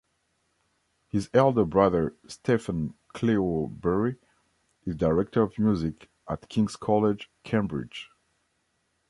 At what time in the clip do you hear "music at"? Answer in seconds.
5.59-6.49